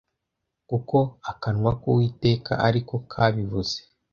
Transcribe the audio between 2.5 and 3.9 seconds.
ari ko kabivuze